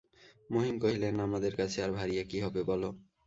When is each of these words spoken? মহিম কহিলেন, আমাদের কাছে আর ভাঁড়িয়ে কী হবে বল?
মহিম 0.49 0.75
কহিলেন, 0.79 1.15
আমাদের 1.19 1.53
কাছে 1.55 1.77
আর 1.85 1.91
ভাঁড়িয়ে 1.97 2.23
কী 2.25 2.37
হবে 2.45 2.61
বল? 2.63 2.83